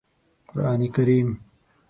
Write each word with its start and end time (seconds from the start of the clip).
قرآن 0.47 0.87
کریم 0.87 1.39